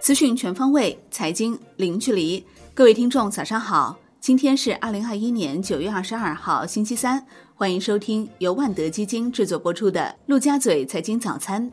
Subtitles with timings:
[0.00, 2.42] 资讯全方位，财经零距离。
[2.72, 3.98] 各位听众，早上好！
[4.20, 7.22] 今天是二零二一年九月二十二号，星期三。
[7.54, 11.70] 欢迎收听由万德基金制作播出的《陆家嘴财经早餐》。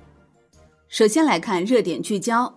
[0.90, 2.54] 首先来看热点聚焦：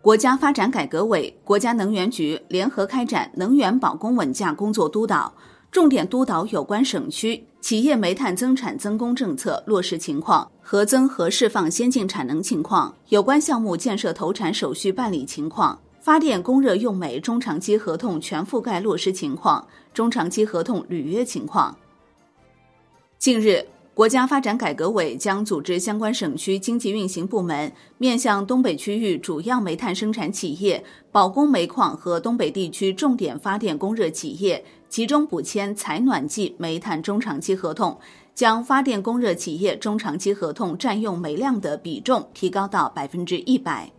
[0.00, 5.32] 国家发展改革委、国家能源局联合开展能源保供稳价工作督导，
[5.72, 7.44] 重点督导有关省区。
[7.60, 21.76] 企业煤炭增产增供政策落实情况、核增和释放先进产能情况、有关项目建设投产手续办理情况、发电供热用煤中长期合同全覆盖落实情况、中长期合同履约情况。
[23.18, 34.64] 近日，国家发展改革委将组织相关省区经济运行部门，面向东北区域主要煤炭生产企业、保供煤矿和东北地区重点发电供热企业。
[34.88, 37.98] 集中补签采暖季煤炭中长期合同，
[38.34, 43.90] 将发电供热企业中长期合同占用煤量的比重提高到百分之一百。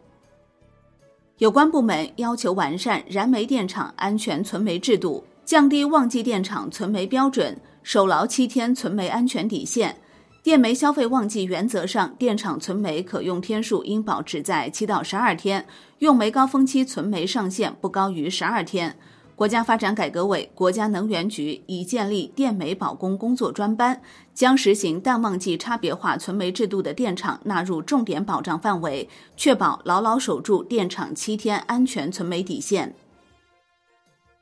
[1.38, 9.98] 有关部门要求完善燃煤电厂安全存煤制度，降低旺季电厂存煤标准，守牢七天存煤安全底线。
[10.44, 15.66] 电煤消费旺季原则上，电厂存煤可用天数应保持在七到十二天，
[16.00, 18.98] 用煤高峰期存煤上限不高于十二天。
[19.36, 24.00] 国家发展改革委、国家能源局已建立电煤保供工作专班，
[24.34, 32.94] 将实行淡旺季差别化存煤制度的电厂纳入重点保障范围，确保牢牢守住电厂七天安全存煤底线。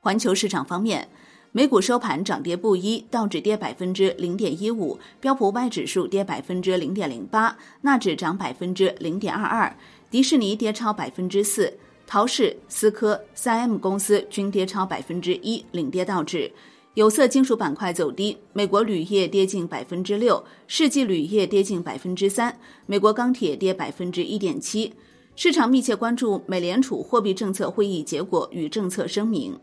[0.02, 1.08] 环球市场方面，
[1.52, 9.76] 美股收盘涨跌不一，道指跌百分之零点一五，标普五百指数跌百分之零点零八，纳指涨百分之零点二二，
[10.12, 11.74] 迪士尼跌超百分之四。
[12.06, 16.52] 陶氏、思科、三 M 公司均跌超百分之一，领跌道指。
[16.94, 24.94] 有色金属板块走低，美国铝业跌近百分之六，世纪铝业跌近百分之三，美国钢铁跌百分之一点七。
[25.36, 29.58] 市场密切关注美联储货币政策会议结果与政策声明。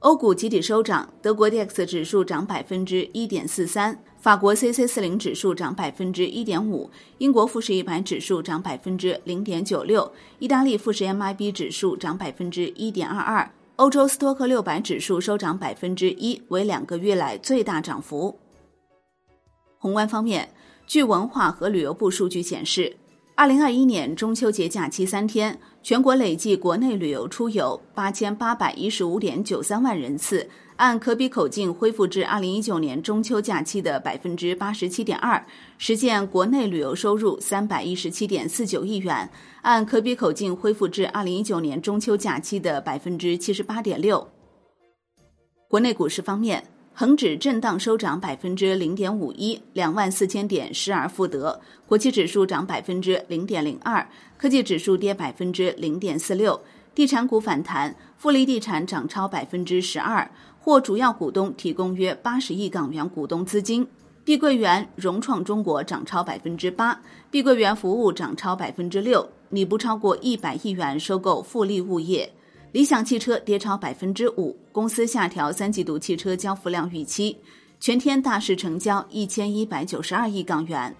[0.00, 6.88] 欧股集体收涨，德国 D X 指数涨百分之一点四三，法国 C C 四零指数涨百分之一点五，
[7.18, 18.38] 英国富时一百指数涨百分之零点九六，意大利富时 M I B 指数涨百分之一点二二，欧洲斯托克六百指数收涨百分之一，为两个月来最大涨幅。
[19.78, 20.48] 宏观方面，
[20.86, 22.96] 据文化和旅游部数据显示。
[23.38, 35.40] 二零二一年中秋节假期三天，全国累计国内旅游出游八千八百一十五点九三万人次，按可比口径恢复至二零一九年中秋假期的百分之八十七点二，
[35.78, 39.30] 实现国内旅游收入三百一十七点四九亿元，
[39.62, 44.26] 按可比口径恢复至二零一九年中秋假期的百分之七十八点六。
[45.68, 46.64] 国内股市方面。
[47.00, 51.60] 恒指震荡收涨百分之零点五一，两万四千点失而复得。
[51.86, 54.04] 国企指数涨百分之零点零二，
[54.36, 56.60] 科技指数跌百分之零点四六。
[56.96, 60.28] 地产股反弹，富力地产涨超百分之十二，
[60.58, 63.86] 获主要股东提供约八十亿港元股东资金。
[64.24, 72.32] 碧桂园、融创中国涨超百分之八，碧桂园服务涨超百分之六，拟不超过一百亿元收购富力物业。
[72.72, 77.36] 理想汽车跌超百分之五，公司下调三季度汽车交付量预期。
[77.80, 80.94] 全天大市成交一千一百九十二亿港元。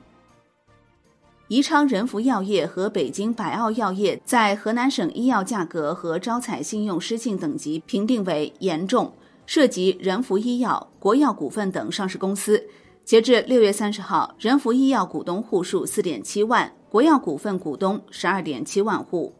[1.48, 9.12] 宜昌仁孚药业和北京百奥药业在河南省医药价格和招采信用失信等级评定为严重，
[9.44, 12.62] 涉及仁孚医药、国药股份等上市公司。
[13.04, 19.34] 截至六月三十号，仁孚医药股东户数四点七万，国药股份股东十二点七万户。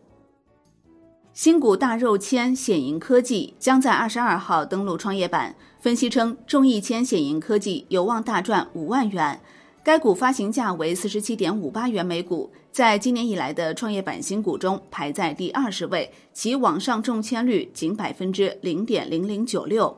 [1.38, 5.54] 新股大肉签显盈科技将在二十二号登陆创业板。
[5.78, 9.40] 分析称，众亿签显盈科技有望大赚五万元。
[9.84, 19.96] 该股发行价为四十七点五八元每股，在今年以来的创业板新股中排在第二十位，其网上中签率仅百分之零点零零九六。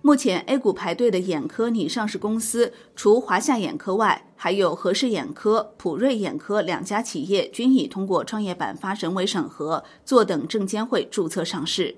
[0.00, 11.94] 目前 A 股排队的眼科拟上市公司，除华夏眼科外，还有和氏眼科、普瑞眼科两家企业均已通过创业板发审委审核，坐等证监会注册上市。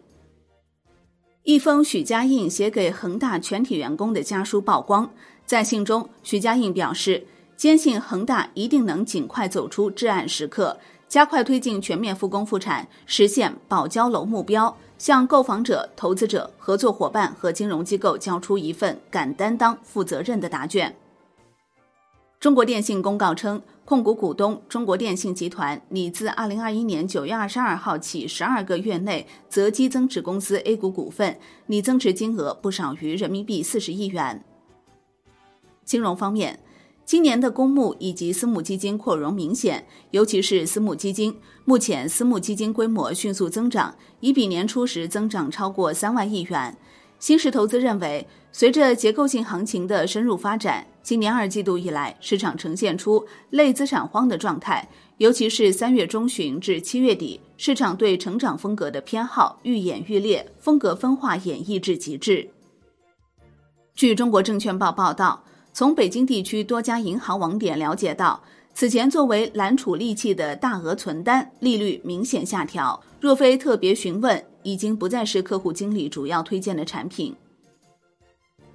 [1.44, 5.10] 一封许家印写给恒大全体员工的家书曝光，
[5.46, 7.26] 在信中，许家印表示，
[7.56, 14.76] 坚信恒大一定能尽快走出至暗时刻，加快推进全面复工复产，实现保交楼目标。
[14.98, 20.94] 向购房者、投资者、合作伙伴和金融机构交出一份敢担当、负责任的答卷。
[22.44, 31.38] 中国电信公告称，控股股东中国电信集团拟自二零二一年九月二十二号起十二个月内择机增持公司 A 股股份，
[31.68, 34.44] 拟增持金额不少于人民币四十亿元。
[35.86, 36.60] 金融方面。
[37.06, 41.34] 今年的公募以及私募基金扩容明显，尤其是私募基金。
[41.64, 46.76] 目前私募基金规模迅速增长，已比年初时增长超过三万亿元。
[47.18, 62.48] 新石投资认为，随着结构性行情的深入发展，今年二季度以来，市场呈现出类资产荒的状态，尤其是三月中旬至七月底，市场对成长风格的偏好愈演愈烈，风格分化演绎至极致。
[63.94, 65.44] 据中国证券报报道。
[65.76, 68.40] 从北京地区多家银行网点了解到，
[68.74, 77.34] 此前作为揽储利器的大额存单利率明显下调，若非特别询问，已经不再是客户经理主要推荐的产品。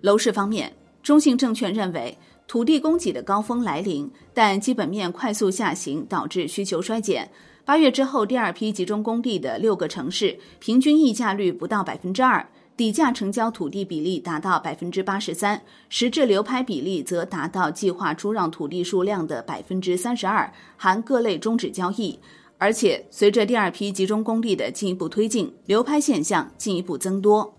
[0.02, 2.18] 楼市方面，中信证券认为，
[2.48, 7.30] 土地供给的高峰来临，但基本面快速下行导致需求衰减。
[7.66, 12.48] 八月之后，第二批集中供地的六个城市平均溢价率不到百分之二。
[12.76, 22.18] 底价成交土地比例达到百分之八十三，实质流拍比例则达到计划出让土地数量的百分之三十二，含各类终止交易。
[22.58, 27.54] 而且，随着第二批集中供地的进一步推进，流拍现象进一步增多。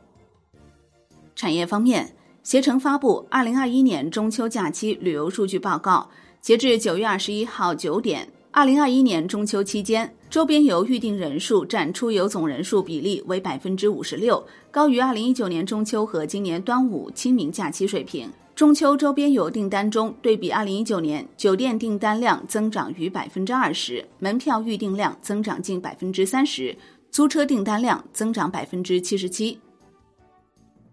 [1.37, 6.09] 产业方面，携程发布二零二一年中秋假期旅游数据报告，
[6.41, 8.27] 截至九月二十一号九点。
[8.51, 18.29] 二零二一年中秋期间，周边游预订人数占出游总人数比例为百分之五十六，高于二零一九年中秋和今年端午、清明假期水平。
[18.57, 26.77] 中秋周边游订单中，对比二零一九年，酒店订单量增长逾百分之二十，门票预订量增长近百分之三十，
[27.11, 29.57] 租车订单量增长百分之七十七。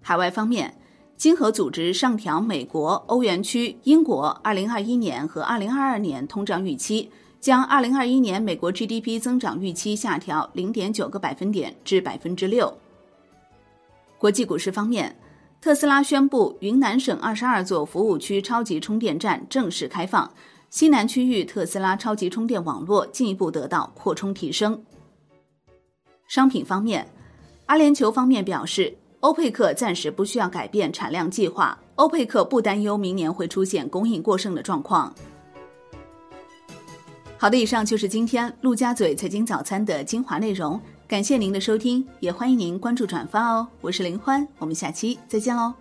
[0.02, 0.74] 海外方面，
[1.18, 7.12] 经合组织上调美国、欧元区、英国二零二一年和二零二二年通胀预期。
[7.40, 12.76] 将二零二一年美国 GDP 增长预期下调零点九个百分点至百分之六。
[14.18, 15.16] 国际股市方面，
[15.62, 20.30] 特斯拉宣布云南省二十二座服务区超级充电站正式开放，
[20.72, 24.84] 西南区域特斯拉超级充电网络进一步得到扩充提升。
[26.28, 27.08] 商品方面，
[27.68, 35.14] 阿联酋方面表示，欧佩克暂时不需要改变产量计划，欧佩克不担忧明年会出现供应过剩的状况。
[37.38, 40.80] 好的，以上就是今天陆家嘴财经早餐的精华内容，
[41.10, 43.68] 感谢您的收听，也欢迎您关注转发哦。
[43.82, 45.74] 我是林欢，我们下期再见喽。